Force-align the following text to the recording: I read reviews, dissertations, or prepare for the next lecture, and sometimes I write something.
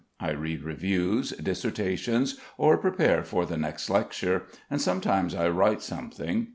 I 0.19 0.31
read 0.31 0.63
reviews, 0.63 1.29
dissertations, 1.29 2.39
or 2.57 2.75
prepare 2.79 3.21
for 3.23 3.45
the 3.45 3.55
next 3.55 3.87
lecture, 3.87 4.47
and 4.67 4.81
sometimes 4.81 5.35
I 5.35 5.47
write 5.49 5.83
something. 5.83 6.47